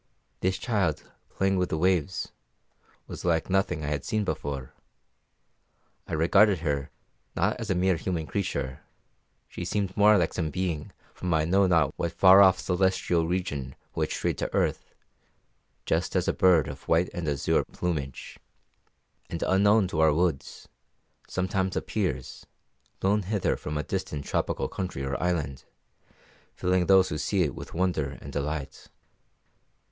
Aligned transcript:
This 0.39 0.57
child, 0.57 1.03
playing 1.29 1.57
with 1.57 1.69
the 1.69 1.77
waves, 1.77 2.31
was 3.05 3.23
like 3.23 3.51
nothing 3.51 3.83
I 3.83 3.89
had 3.89 4.03
seen 4.03 4.23
before. 4.23 4.73
I 6.07 6.13
regarded 6.13 6.61
her 6.61 6.89
not 7.35 7.57
as 7.59 7.69
a 7.69 7.75
mere 7.75 7.97
human 7.97 8.25
creature; 8.25 8.79
she 9.47 9.63
seemed 9.63 9.95
more 9.95 10.17
like 10.17 10.33
some 10.33 10.49
being 10.49 10.91
from 11.13 11.31
I 11.35 11.45
know 11.45 11.67
not 11.67 11.93
what 11.99 12.13
far 12.13 12.41
off 12.41 12.57
celestial 12.57 13.27
region 13.27 13.75
who 13.93 14.01
had 14.01 14.09
strayed 14.11 14.39
to 14.39 14.51
earth, 14.55 14.83
just 15.85 16.15
as 16.15 16.27
a 16.27 16.33
bird 16.33 16.67
of 16.67 16.87
white 16.87 17.11
and 17.13 17.27
azure 17.27 17.63
plumage, 17.65 18.39
and 19.29 19.43
unknown 19.43 19.87
to 19.89 19.99
our 19.99 20.11
woods, 20.11 20.67
sometimes 21.27 21.75
appears, 21.75 22.43
blown 23.01 23.21
hither 23.21 23.55
from 23.55 23.77
a 23.77 23.83
distant 23.83 24.25
tropical 24.25 24.67
country 24.67 25.03
or 25.03 25.21
island, 25.21 25.63
filling 26.55 26.87
those 26.87 27.09
who 27.09 27.19
see 27.19 27.43
it 27.43 27.53
with 27.53 27.75
wonder 27.75 28.17
and 28.19 28.33
delight. 28.33 28.87